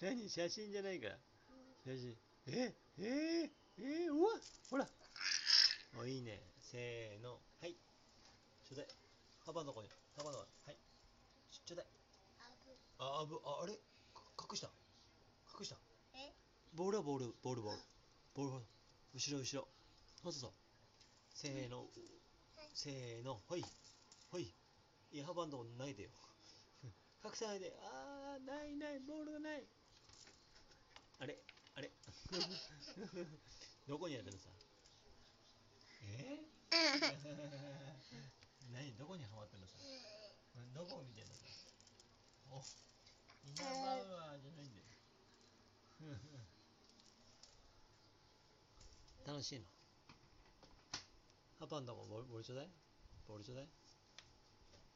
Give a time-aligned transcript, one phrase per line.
[0.00, 1.18] 何写真じゃないから。
[1.84, 2.16] 写真。
[2.46, 4.30] ええええうわ
[4.70, 4.86] ほら。
[5.98, 6.40] お、いいね。
[6.60, 7.40] せーの。
[7.60, 7.74] はい。
[8.64, 8.86] ちょうだい。
[9.44, 9.88] 幅のとこに。
[10.16, 10.72] 幅のとこに。
[10.72, 10.78] はい。
[11.66, 11.86] ちょうだい。
[12.98, 14.70] あ、あぶ、あ、あれ隠した。
[15.58, 15.76] 隠した。
[16.14, 16.32] え
[16.74, 17.78] ボールはボール、ボール、ボール。
[18.34, 18.66] ボール、ボール。
[19.14, 19.68] 後ろ、後ろ。
[20.22, 20.52] そうそうそう。
[21.34, 21.86] せーの。
[22.74, 23.40] せーの。
[23.48, 23.64] ほい。
[24.30, 24.54] ほい。
[25.12, 26.10] いや、幅のとこないでよ。
[27.24, 27.72] 隠さないで。
[27.82, 28.74] あー、ない。
[28.76, 29.00] ない。
[31.22, 31.38] あれ？
[31.76, 31.88] あれ？
[33.86, 34.38] どこにあるのさ？
[36.18, 36.40] え？
[38.74, 38.92] 何？
[38.98, 39.76] どこにはまってんのさ？
[40.74, 41.46] どこを見てんのさ？
[42.50, 42.58] お？
[43.46, 44.88] イナバウアーじゃないんだよ。
[49.24, 49.66] 楽しいの？
[51.60, 52.70] パパんとこボールボールちょうだい？
[53.28, 53.68] ボールちょうだい？